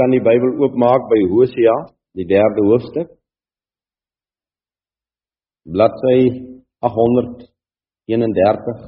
kan 0.00 0.14
die 0.14 0.22
Bybel 0.24 0.54
oopmaak 0.64 1.10
by 1.10 1.18
Hosea, 1.28 1.74
die 2.16 2.24
3de 2.28 2.62
hoofstuk. 2.70 3.08
Bladsy 5.68 6.20
831. 6.88 8.80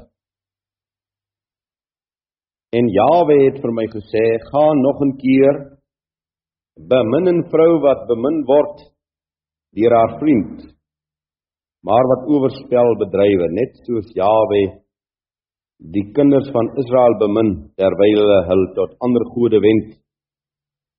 En 2.73 2.89
Jawe 2.97 3.37
het 3.43 3.61
vir 3.61 3.73
my 3.77 3.85
gesê: 3.93 4.25
"Gaan 4.49 4.81
nog 4.87 4.99
'n 5.05 5.13
keer 5.25 5.55
bemin 6.93 7.27
'n 7.29 7.43
vrou 7.53 7.73
wat 7.85 8.09
bemin 8.09 8.37
word 8.53 8.77
deur 9.77 9.93
haar 9.99 10.19
vriend, 10.21 10.59
maar 11.87 12.05
wat 12.13 12.29
oorspel 12.33 12.89
bedrywe, 13.05 13.47
net 13.61 13.73
soos 13.85 14.09
Jawe 14.15 14.63
die 15.95 16.07
kinders 16.17 16.49
van 16.57 16.67
Israel 16.81 17.15
bemin 17.25 17.51
terwyl 17.77 18.19
hulle 18.23 18.41
hul 18.51 18.65
tot 18.79 18.97
ander 19.05 19.25
gode 19.35 19.61
wend 19.61 20.02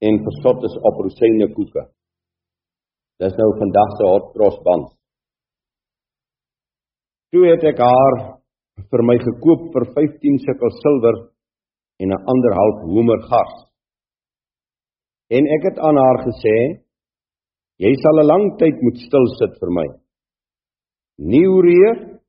en 0.07 0.23
versot 0.25 0.63
is 0.67 0.75
op 0.89 1.01
rosyne 1.05 1.47
koeke. 1.55 1.83
Dis 3.21 3.35
nou 3.39 3.49
vandag 3.59 3.91
se 3.97 4.07
hot 4.09 4.31
cross 4.35 4.59
band. 4.65 4.89
Toe 7.31 7.45
het 7.49 7.63
ek 7.71 7.79
haar 7.81 8.17
vir 8.91 9.03
my 9.09 9.15
gekoop 9.21 9.69
vir 9.73 9.85
15 9.95 10.39
sikkel 10.45 10.73
silwer 10.81 11.17
en 12.01 12.09
'n 12.09 12.23
ander 12.31 12.53
half 12.59 12.77
homer 12.89 13.21
gars. 13.29 13.55
En 15.29 15.43
ek 15.55 15.63
het 15.69 15.77
aan 15.79 15.97
haar 15.97 16.19
gesê: 16.27 16.57
"Jy 17.83 17.93
sal 18.01 18.19
'n 18.19 18.29
lang 18.31 18.45
tyd 18.59 18.75
moet 18.81 18.97
stil 19.07 19.27
sit 19.39 19.53
vir 19.61 19.71
my. 19.79 19.87
Nie 21.17 21.47
oorreer 21.47 22.19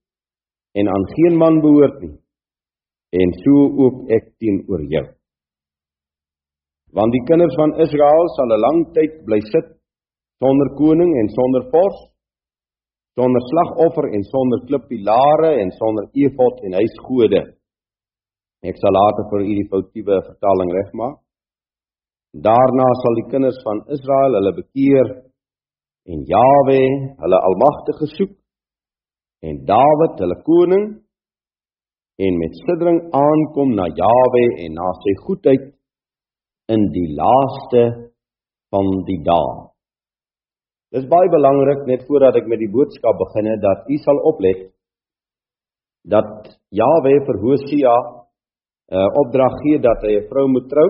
en 0.79 0.89
aan 0.89 1.07
geen 1.17 1.37
man 1.37 1.61
behoort 1.61 2.01
nie. 2.01 2.19
En 3.13 3.33
so 3.43 3.53
ook 3.85 4.11
ek 4.11 4.25
teenoor 4.39 4.83
jou. 4.91 5.07
Want 6.95 7.11
die 7.11 7.25
kinders 7.27 7.55
van 7.59 7.75
Israel 7.85 8.29
sal 8.37 8.55
'n 8.55 8.65
lang 8.67 8.81
tyd 8.95 9.15
bly 9.27 9.41
sit 9.53 9.69
sonder 10.43 10.69
koning 10.79 11.11
en 11.21 11.29
sonder 11.39 11.65
vors, 11.73 11.99
sonder 13.19 13.43
slagoffer 13.51 14.07
en 14.15 14.23
sonder 14.23 14.61
klippilare 14.69 15.51
en 15.63 15.71
sonder 15.81 16.07
efod 16.25 16.55
en 16.67 16.73
huisgode." 16.81 17.43
Ek 18.63 18.77
sal 18.79 18.95
later 18.97 19.25
vir 19.31 19.41
u 19.41 19.53
die 19.61 19.69
foutiewe 19.73 20.17
vertaling 20.29 20.71
regmaak. 20.79 21.19
Daarna 22.47 22.89
sal 23.03 23.15
die 23.21 23.31
kinders 23.33 23.61
van 23.67 23.79
Israel 23.95 24.33
hulle 24.39 24.55
bekeer 24.63 25.09
en 26.13 26.25
Jawe 26.35 26.81
hulle 27.23 27.39
almagtige 27.49 28.07
soek 28.17 28.35
en 29.43 29.61
Dawid 29.69 30.19
hulle 30.23 30.39
koning 30.49 30.87
en 32.27 32.39
met 32.39 32.59
siddering 32.65 33.01
aankom 33.13 33.75
na 33.75 33.87
Jawe 34.03 34.45
en 34.65 34.75
na 34.79 34.89
sy 35.03 35.15
goedheid 35.27 35.74
in 36.73 36.89
die 36.93 37.09
laaste 37.17 37.83
van 38.73 38.91
die 39.09 39.21
dae. 39.25 39.71
Dis 40.95 41.09
baie 41.11 41.31
belangrik 41.31 41.87
net 41.91 42.05
voordat 42.09 42.37
ek 42.39 42.47
met 42.51 42.61
die 42.63 42.71
boodskap 42.71 43.19
begin 43.19 43.51
dat 43.63 43.89
u 43.91 43.97
sal 44.05 44.21
oplet 44.31 44.71
dat 46.05 46.53
Jawe 46.71 47.15
vir 47.27 47.41
Hosea 47.43 47.97
'n 48.93 49.01
uh, 49.01 49.09
opdrag 49.23 49.55
gee 49.65 49.79
dat 49.81 50.01
hy 50.05 50.13
'n 50.21 50.29
vrou 50.29 50.47
moet 50.49 50.69
trou 50.69 50.89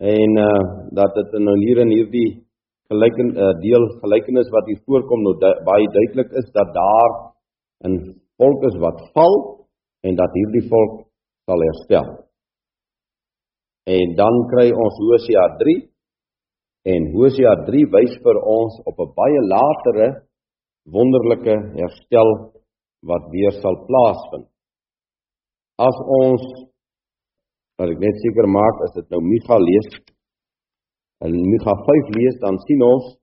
en 0.00 0.30
uh 0.48 0.62
dat 0.98 1.14
dit 1.14 1.32
nou 1.46 1.56
hier 1.64 1.78
in 1.84 1.92
hierdie 1.92 2.30
gelyken 2.90 3.28
uh, 3.36 3.52
deel 3.60 3.84
gelykenis 4.02 4.48
wat 4.50 4.66
hier 4.66 4.80
voorkom 4.86 5.22
nou 5.22 5.34
du 5.42 5.50
baie 5.64 5.88
duidelik 5.96 6.30
is 6.40 6.48
dat 6.52 6.74
daar 6.74 7.10
'n 7.84 7.96
volk 8.38 8.64
is 8.70 8.76
wat 8.80 8.98
val 9.14 9.34
en 10.02 10.14
dat 10.16 10.32
hierdie 10.32 10.68
volk 10.68 11.06
sal 11.46 11.60
herstel. 11.68 12.25
En 13.86 14.14
dan 14.18 14.36
kry 14.50 14.70
ons 14.74 14.96
Hosea 14.98 15.44
3 15.62 15.76
en 16.92 17.10
Hosea 17.14 17.52
3 17.68 17.84
wys 17.94 18.14
vir 18.24 18.38
ons 18.42 18.80
op 18.90 18.98
'n 18.98 19.14
baie 19.14 19.42
latere 19.54 20.08
wonderlike 20.96 21.54
herstel 21.78 22.30
wat 23.06 23.30
weer 23.30 23.54
sal 23.62 23.76
plaasvind. 23.88 24.48
As 25.78 25.96
ons 26.22 26.42
wat 27.78 27.92
ek 27.92 28.00
net 28.00 28.16
seker 28.24 28.48
maak 28.48 28.76
as 28.86 28.94
dit 28.96 29.08
nou 29.12 29.20
Micha 29.20 29.58
lees 29.60 29.88
en 31.24 31.32
Micha 31.52 31.74
5 31.88 32.12
lees 32.18 32.36
dan 32.40 32.58
sien 32.66 32.82
ons 32.82 33.16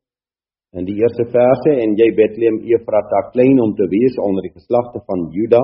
in 0.77 0.85
die 0.85 0.97
eerste 1.01 1.25
verse 1.33 1.71
en 1.83 1.95
jy 1.97 2.09
Bethlehem 2.17 2.59
Efrata 2.65 3.29
klein 3.33 3.59
om 3.59 3.73
te 3.75 3.87
wees 3.89 4.15
onder 4.17 4.45
die 4.47 4.53
geslagte 4.53 5.01
van 5.09 5.27
Juda 5.35 5.63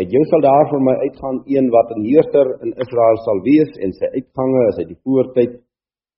het 0.00 0.10
jy 0.10 0.22
sal 0.30 0.42
daar 0.42 0.66
vir 0.72 0.82
my 0.88 0.94
uitgaan 1.06 1.38
een 1.46 1.70
wat 1.70 1.88
'n 1.94 2.04
heerser 2.10 2.48
in 2.64 2.72
Israel 2.84 3.18
sal 3.26 3.38
wees 3.50 3.72
en 3.84 3.92
sy 3.92 4.06
uitgange 4.18 4.62
is 4.68 4.78
uit 4.82 4.88
die 4.88 5.02
voortyd 5.04 5.54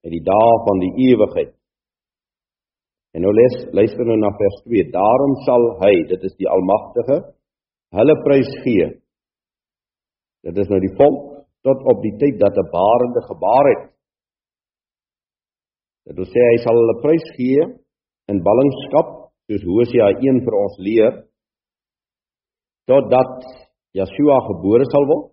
uit 0.04 0.12
die 0.16 0.26
dae 0.32 0.54
van 0.66 0.78
die 0.84 0.94
ewigheid 1.10 1.52
en 3.14 3.22
nou 3.24 3.32
lees 3.32 3.56
luister 3.72 4.04
nou 4.04 4.18
na 4.20 4.30
vers 4.42 4.58
2 4.68 4.90
daarom 4.92 5.34
sal 5.46 5.62
hy 5.82 5.94
dit 6.12 6.22
is 6.28 6.36
die 6.36 6.48
almagtige 6.48 7.16
hulle 7.96 8.16
prys 8.24 8.50
gee. 8.64 8.88
Dit 10.46 10.58
is 10.62 10.70
nou 10.70 10.80
die 10.82 10.94
volk 10.98 11.22
tot 11.66 11.82
op 11.90 12.02
die 12.04 12.14
tyd 12.20 12.38
dat 12.38 12.54
'n 12.56 12.70
barende 12.70 13.22
gebaar 13.30 13.66
het. 13.72 13.84
Dit 16.06 16.16
wil 16.16 16.28
sê 16.34 16.42
hy 16.50 16.58
sal 16.62 16.76
hulle 16.80 17.02
prys 17.02 17.26
gee 17.36 17.62
in 18.30 18.42
ballingskap 18.42 19.08
soos 19.48 19.62
Hosea 19.62 20.08
1 20.20 20.44
vir 20.44 20.54
ons 20.54 20.76
leer 20.78 21.14
totdat 22.86 23.65
Yeshua 23.96 24.36
gebore 24.50 24.86
sal 24.92 25.08
word. 25.08 25.32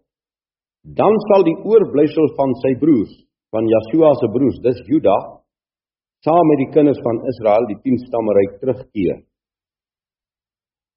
Dan 0.83 1.15
sal 1.29 1.45
die 1.47 1.55
oorblysel 1.63 2.33
van 2.37 2.51
sy 2.59 2.73
broers, 2.79 3.11
van 3.55 3.67
Yeshua 3.71 4.11
se 4.19 4.27
broers, 4.33 4.57
dis 4.65 4.81
Juda, 4.89 5.15
saam 6.23 6.49
met 6.51 6.59
die 6.59 6.71
kinders 6.75 6.99
van 7.05 7.21
Israel 7.31 7.67
die 7.69 7.77
10 7.85 8.01
stamme 8.07 8.35
ryk 8.35 8.57
terugkeer. 8.59 9.21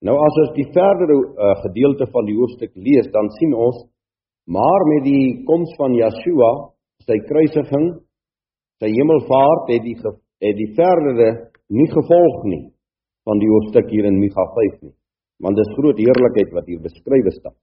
Nou 0.06 0.16
as 0.22 0.40
ons 0.42 0.56
die 0.58 0.66
verdere 0.74 1.14
uh, 1.14 1.54
gedeelte 1.62 2.08
van 2.10 2.26
die 2.26 2.34
hoofstuk 2.38 2.74
lees, 2.74 3.06
dan 3.14 3.30
sien 3.38 3.54
ons 3.54 3.84
Maar 4.46 4.82
met 4.86 5.02
die 5.02 5.42
koms 5.44 5.72
van 5.78 5.94
Yeshua, 5.98 6.50
sy 7.02 7.16
kruisiging, 7.26 7.88
sy 8.78 8.92
hemelvaart 8.94 9.72
het 9.74 9.82
die 9.82 9.96
het 10.44 10.54
die 10.58 10.68
verdere 10.76 11.28
nie 11.72 11.88
gevolg 11.90 12.44
nie 12.46 12.62
van 13.26 13.40
die 13.42 13.48
hoofstuk 13.50 13.88
hier 13.90 14.06
in 14.06 14.20
Micha 14.20 14.44
5 14.54 14.76
nie. 14.84 14.92
Want 15.42 15.56
dis 15.56 15.74
groot 15.76 15.98
heerlikheid 16.00 16.52
wat 16.56 16.68
hier 16.70 16.80
beskryf 16.80 17.26
staan. 17.38 17.56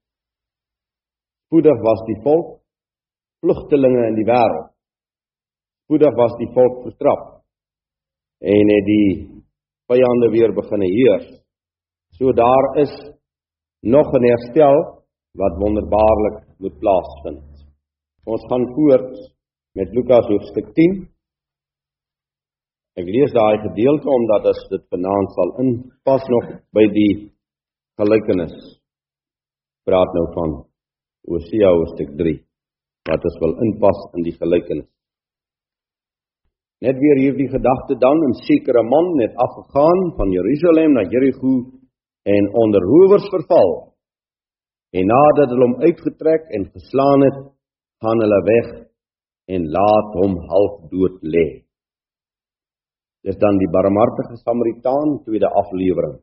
Spoedig 1.50 1.79
was 1.85 2.01
die 2.09 2.19
volk 2.25 2.59
vlugtelinge 3.44 4.07
in 4.07 4.17
die 4.17 4.28
wêreld. 4.28 4.72
Spoedig 5.85 6.16
was 6.17 6.35
die 6.39 6.50
volk 6.56 6.83
vertrap 6.88 7.23
en 8.44 8.72
het 8.73 8.88
die 8.88 9.07
vyande 9.91 10.29
weer 10.31 10.53
begine 10.56 10.88
heers. 10.91 11.28
So 12.17 12.31
daar 12.31 12.78
is 12.83 12.94
nog 13.83 14.07
'n 14.13 14.28
herstel 14.31 14.78
wat 15.41 15.59
wonderbaarlik 15.59 16.38
moet 16.57 16.79
plaasvind. 16.79 17.50
Ons 18.25 18.44
gaan 18.50 18.66
voort 18.75 19.13
met 19.75 19.89
Lukas 19.91 20.28
hoofstuk 20.28 20.73
10. 20.73 21.09
Ek 22.95 23.06
lees 23.06 23.31
daai 23.31 23.57
gedeelte 23.57 24.09
omdat 24.09 24.45
as 24.45 24.67
dit 24.69 24.83
vanaand 24.89 25.29
sal 25.35 25.51
inpas 25.59 26.28
nog 26.28 26.45
by 26.72 26.85
die 26.94 27.32
gelykenis. 28.00 28.56
Praat 29.88 30.12
nou 30.18 30.26
van 30.34 30.58
Hosea 31.28 31.70
hoofstuk 31.76 32.16
3 32.20 32.36
wat 33.09 33.26
ons 33.28 33.40
wil 33.44 33.54
inpas 33.66 34.00
in 34.18 34.24
die 34.24 34.36
gelykenis. 34.38 34.90
Net 36.84 37.00
weer 37.00 37.19
hierdie 37.24 37.50
gedagte 37.51 37.95
dan 38.00 38.18
'n 38.30 38.36
sekere 38.48 38.84
man 38.84 39.07
het 39.19 39.34
afgegaan 39.36 40.16
van 40.18 40.30
Jerusalem 40.31 40.94
na 40.94 41.04
Jerigo 41.04 41.56
en 42.24 42.44
onder 42.54 42.81
rowers 42.81 43.28
verval 43.30 43.94
En 44.94 45.10
nadat 45.10 45.50
hulle 45.50 45.66
hom 45.66 45.80
uitgetrek 45.81 46.50
en 46.54 46.68
geslaan 46.69 47.25
het, 47.25 47.38
gaan 48.04 48.19
hulle 48.22 48.42
weg 48.46 48.68
en 49.56 49.66
laat 49.74 50.18
hom 50.22 50.36
half 50.51 50.75
dood 50.92 51.16
lê. 51.36 51.48
Dis 53.25 53.39
dan 53.42 53.57
die 53.57 53.72
barmhartige 53.74 54.38
Samaritaan 54.44 55.24
tweede 55.25 55.50
aflewering. 55.62 56.19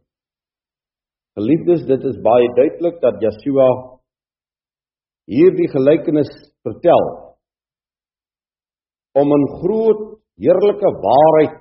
Geliefdes, 1.39 1.87
dit 1.87 2.05
is 2.11 2.19
baie 2.25 2.49
duidelik 2.59 2.99
dat 3.03 3.21
Yeshua 3.23 3.69
hierdie 5.31 5.69
gelykenis 5.71 6.31
vertel 6.67 7.05
om 9.21 9.33
'n 9.37 9.47
groot 9.61 10.03
heerlike 10.43 10.91
waarheid 11.07 11.57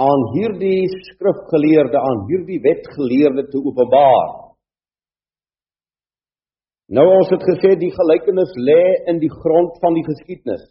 aan 0.00 0.22
hierdie 0.34 0.88
skrifgeleerde, 1.08 1.98
aan 1.98 2.20
hierdie 2.28 2.60
wetgeleerde 2.66 3.44
te 3.50 3.58
openbaar. 3.58 4.28
Nou 6.88 7.06
ons 7.18 7.30
het 7.30 7.44
gesê 7.50 7.76
die 7.78 7.92
gelykenis 7.94 8.52
lê 8.68 8.82
in 9.10 9.18
die 9.18 9.30
grond 9.30 9.78
van 9.80 9.94
die 9.94 10.04
geskiedenis. 10.04 10.64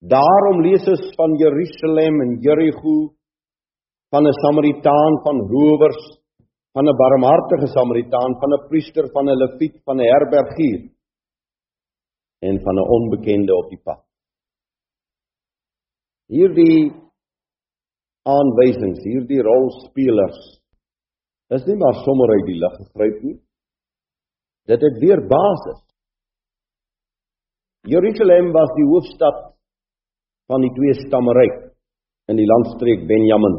Daarom 0.00 0.62
lees 0.62 0.88
ons 0.88 1.14
van 1.16 1.34
Jerusalem 1.42 2.20
en 2.24 2.40
Jerigo 2.40 3.17
van 4.10 4.22
'n 4.26 4.38
Samaritaan 4.44 5.12
van 5.24 5.36
rowers, 5.52 6.02
van 6.72 6.84
'n 6.88 6.96
barmhartige 6.96 7.66
Samaritaan, 7.66 8.38
van 8.40 8.50
'n 8.52 8.66
priester, 8.68 9.10
van 9.10 9.24
'n 9.24 9.36
leviet, 9.42 9.80
van 9.84 9.96
'n 9.96 10.10
herbergier. 10.14 10.80
en 12.40 12.60
van 12.60 12.74
'n 12.74 12.88
onbekende 12.96 13.52
op 13.56 13.68
die 13.68 13.80
pad. 13.82 14.02
Hierdie 16.26 16.92
aanwysings, 18.22 19.02
hierdie 19.02 19.42
rolspelers 19.42 20.40
is 21.56 21.64
nie 21.66 21.76
maar 21.76 21.94
sommer 22.04 22.28
uit 22.30 22.46
die 22.46 22.58
lug 22.62 22.74
gegryp 22.76 23.22
nie. 23.22 23.38
Dit 24.68 24.80
het 24.80 24.98
weer 24.98 25.26
basis. 25.26 25.80
Jerusalem 27.80 28.52
was 28.52 28.74
die 28.76 28.84
hoofstad 28.84 29.38
van 30.46 30.60
die 30.60 30.72
twee 30.76 30.94
stamme 31.06 31.32
ryk 31.32 31.58
in 32.28 32.36
die 32.36 32.46
landstreek 32.46 33.06
Benjamin. 33.06 33.56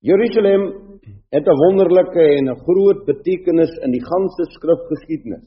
Jerusalem 0.00 0.62
het 1.34 1.46
'n 1.46 1.60
wonderlike 1.64 2.24
en 2.38 2.44
'n 2.50 2.60
groot 2.66 3.04
betekenis 3.04 3.72
in 3.84 3.90
die 3.90 4.04
ganse 4.10 4.44
skrifgeskiedenis. 4.56 5.46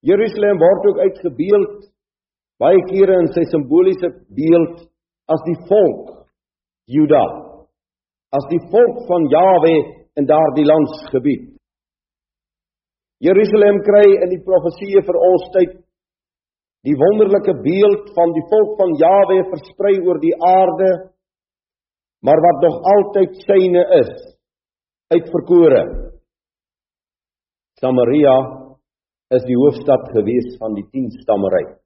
Jerusalem 0.00 0.58
word 0.58 0.86
ook 0.86 0.98
uitgebeeld 0.98 1.90
baie 2.58 2.80
kere 2.92 3.14
in 3.22 3.30
sy 3.32 3.44
simboliese 3.44 4.08
beeld 4.36 4.76
as 5.32 5.42
die 5.44 5.58
volk 5.68 6.28
Juda, 6.84 7.24
as 8.36 8.46
die 8.50 8.62
volk 8.72 8.96
van 9.08 9.22
Jawe 9.36 9.74
in 10.18 10.26
daardie 10.26 10.66
landsgebied. 10.72 11.44
Jerusalem 13.20 13.80
kry 13.84 14.06
in 14.24 14.30
die 14.32 14.44
profeseë 14.48 15.02
vir 15.08 15.18
ons 15.30 15.46
tyd 15.56 15.72
die 16.88 16.96
wonderlike 16.96 17.54
beeld 17.64 18.04
van 18.16 18.32
die 18.32 18.46
volk 18.52 18.76
van 18.80 18.94
Jawe 19.04 19.38
versprei 19.52 19.94
oor 20.00 20.20
die 20.20 20.36
aarde, 20.40 20.90
maar 22.26 22.40
wat 22.46 22.64
nog 22.66 22.76
altyd 22.94 23.36
syne 23.46 23.82
is, 24.00 24.12
uitverkore. 25.14 25.82
Samaria 27.80 28.36
is 29.36 29.44
die 29.46 29.56
hoofstad 29.56 30.10
gewees 30.14 30.56
van 30.60 30.74
die 30.76 30.84
10 30.92 31.08
stammeryk. 31.22 31.76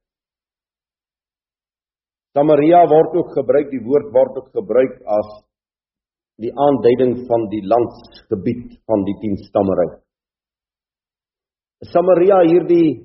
Samaria 2.34 2.82
word 2.90 3.14
ook 3.20 3.30
gebruik, 3.36 3.68
die 3.70 3.82
woord 3.84 4.10
word 4.14 4.38
ook 4.40 4.50
gebruik 4.56 4.96
as 5.18 5.28
die 6.42 6.50
aanduiding 6.50 7.20
van 7.28 7.46
die 7.52 7.62
landsgebied 7.70 8.80
van 8.90 9.04
die 9.06 9.14
10 9.22 9.36
stammeryk. 9.46 10.00
Samaria 11.92 12.40
hierdie 12.48 13.04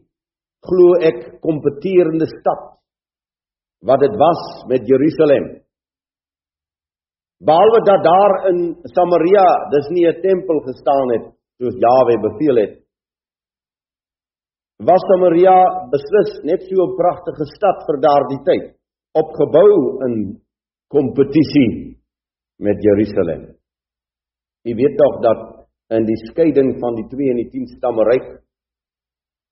glo 0.66 0.98
ek 1.06 1.20
kompeterende 1.44 2.26
stad 2.32 2.66
wat 3.86 4.02
dit 4.02 4.16
was 4.20 4.42
met 4.72 4.88
Jerusalem. 4.90 5.60
Behalwe 7.40 7.80
dat 7.88 8.02
daar 8.04 8.34
in 8.52 8.60
Samaria 8.96 9.46
dis 9.72 9.88
nie 9.96 10.06
'n 10.08 10.22
tempel 10.22 10.60
gestaan 10.70 11.08
het 11.16 11.26
soos 11.60 11.76
Jawe 11.86 12.16
beveel 12.28 12.58
het. 12.64 12.74
Was 14.88 15.04
Samaria 15.12 15.58
beslis 15.92 16.32
net 16.44 16.62
so 16.68 16.76
'n 16.84 16.98
pragtige 17.02 17.46
stad 17.56 17.78
vir 17.88 17.98
daardie 18.08 18.44
tyd, 18.50 18.66
opgebou 19.14 20.04
in 20.06 20.42
kompetisie 20.88 22.00
met 22.60 22.78
Jerusalem. 22.88 23.56
Jy 24.66 24.74
weet 24.76 24.98
tog 24.98 25.22
dat 25.22 25.40
in 25.96 26.06
die 26.06 26.20
skeiding 26.28 26.80
van 26.80 26.96
die 26.96 27.08
2 27.08 27.30
en 27.32 27.40
die 27.42 27.50
10 27.50 27.68
stamme 27.78 28.04
ryk 28.04 28.28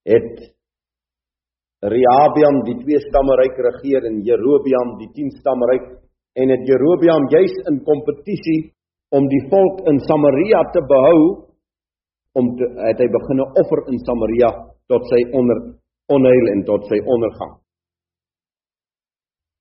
het 0.05 0.57
Rehabiam 1.81 2.63
die 2.65 2.77
twee 2.81 2.99
stamme 3.09 3.35
ryk 3.37 3.57
regeer 3.67 4.05
en 4.09 4.23
Jerobeam 4.25 4.97
die 4.97 5.09
10 5.13 5.29
stamme 5.39 5.65
ryk 5.71 5.87
en 6.37 6.53
het 6.53 6.65
Jerobeam 6.69 7.27
juis 7.33 7.53
in 7.71 7.81
kompetisie 7.85 8.59
om 9.17 9.27
die 9.31 9.43
volk 9.51 9.85
in 9.89 9.99
Samaria 10.05 10.61
te 10.73 10.83
behou 10.85 11.21
om 12.37 12.51
te, 12.57 12.67
het 12.89 12.99
hy 13.01 13.07
begine 13.13 13.47
offer 13.61 13.85
in 13.91 13.97
Samaria 14.05 14.51
tot 14.91 15.07
sy 15.11 15.21
onder 15.37 15.61
onheil 16.13 16.51
en 16.53 16.61
tot 16.67 16.85
sy 16.91 16.99
ondergang. 17.03 17.55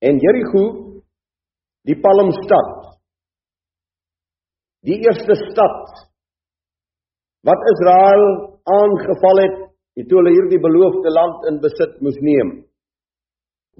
En 0.04 0.20
Jericho 0.20 0.64
die 1.88 1.96
palmstad 2.02 2.74
die 4.86 4.98
eerste 5.06 5.38
stad 5.46 6.04
wat 7.46 7.64
Israel 7.72 8.26
aangeval 8.76 9.42
het 9.44 9.56
toe 10.10 10.20
hulle 10.20 10.34
hierdie 10.34 10.60
beloofde 10.60 11.10
land 11.14 11.46
in 11.48 11.58
besit 11.62 11.96
moes 12.04 12.18
neem. 12.20 12.52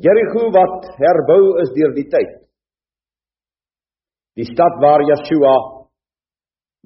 Jericho 0.01 0.49
wat 0.55 0.89
herbou 0.97 1.43
is 1.61 1.73
deur 1.77 1.93
die 1.97 2.07
tyd. 2.13 2.46
Die 4.37 4.45
stad 4.45 4.81
waar 4.83 5.01
Yeshua 5.01 5.55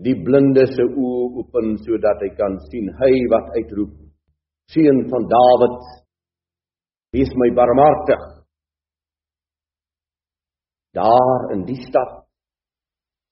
die 0.04 0.14
blinde 0.24 0.64
se 0.70 0.84
oë 0.86 1.24
open 1.42 1.74
sodat 1.84 2.22
hy 2.24 2.30
kan 2.38 2.56
sien, 2.70 2.88
hy 3.00 3.12
wat 3.32 3.50
uitroep, 3.58 3.96
seun 4.72 5.02
van 5.10 5.26
Dawid, 5.28 5.80
wees 7.12 7.32
my 7.42 7.50
barmhartig. 7.58 8.22
Daar 10.96 11.50
in 11.54 11.66
die 11.68 11.78
stad 11.82 12.16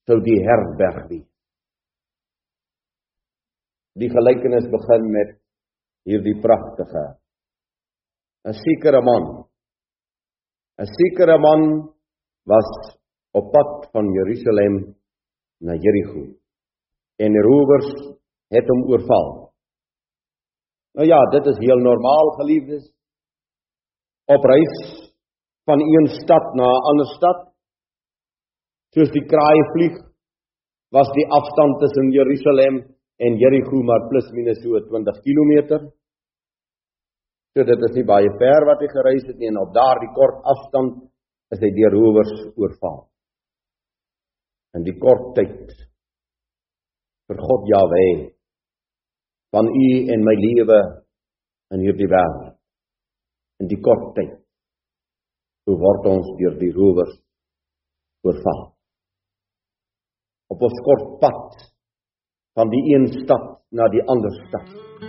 sou 0.08 0.18
die 0.24 0.38
herberg 0.44 1.08
wees. 1.08 1.26
Die 3.98 4.10
gelykenis 4.12 4.68
begin 4.70 5.08
met 5.14 5.32
hierdie 6.06 6.36
pragtige 6.42 7.18
'n 8.46 8.54
sekere 8.54 9.00
man 9.02 9.24
'n 10.78 10.86
sekere 10.98 11.38
man 11.38 11.62
was 12.46 12.97
op 13.38 13.50
pad 13.54 13.90
van 13.94 14.10
Jerusalem 14.16 14.78
na 15.64 15.74
Jerigo 15.74 16.24
en 17.18 17.34
die 17.34 17.44
rowers 17.44 17.90
het 18.54 18.68
hom 18.70 18.84
oorval. 18.90 19.28
Nou 20.98 21.06
ja 21.06 21.18
dit 21.34 21.50
is 21.52 21.58
heel 21.62 21.80
normaal 21.82 22.30
geliefdes. 22.40 22.84
Op 24.28 24.44
reis 24.44 24.76
van 25.68 25.82
een 25.82 26.08
stad 26.20 26.54
na 26.54 26.68
'n 26.68 26.84
ander 26.90 27.08
stad. 27.16 27.38
Soos 28.94 29.10
die 29.10 29.26
kraai 29.32 29.60
vlieg 29.72 29.96
was 30.90 31.08
die 31.12 31.28
afstand 31.38 31.78
tussen 31.80 32.10
Jerusalem 32.10 32.76
en 33.16 33.38
Jerigo 33.42 33.82
maar 33.82 34.08
plus 34.08 34.30
minus 34.32 34.62
so 34.62 34.80
20 34.80 35.20
km 35.26 35.90
So 37.58 37.64
dit 37.64 37.80
is 37.88 37.94
nie 37.96 38.04
baie 38.04 38.28
ver 38.38 38.66
wat 38.68 38.78
hy 38.80 38.86
gereis 38.86 39.24
het 39.26 39.38
nie 39.38 39.48
en 39.48 39.56
op 39.58 39.72
daardie 39.74 40.12
kort 40.14 40.44
afstand 40.44 41.00
is 41.50 41.58
hy 41.58 41.70
deur 41.74 41.90
rowers 41.90 42.32
oorval. 42.54 43.07
In 44.76 44.84
die 44.84 44.96
kort 45.00 45.30
tyd 45.36 45.70
vir 47.28 47.40
God 47.40 47.68
Jahwe 47.72 48.04
van 49.54 49.68
u 49.68 49.88
en 50.12 50.24
my 50.24 50.34
lewe 50.36 50.80
in 51.74 51.84
hierdie 51.84 52.08
wêreld. 52.12 52.56
In 53.62 53.70
die 53.70 53.80
kort 53.84 54.12
tyd 54.16 54.36
hoe 55.68 55.76
word 55.76 56.06
ons 56.08 56.28
deur 56.40 56.56
die 56.60 56.72
rowers 56.72 57.16
oorval. 58.24 58.62
Op 60.52 60.64
ons 60.68 60.84
kort 60.86 61.08
pad 61.22 61.58
van 62.56 62.72
die 62.72 62.84
een 62.94 63.08
stad 63.20 63.50
na 63.76 63.88
die 63.92 64.04
ander 64.08 64.32
stad. 64.46 65.07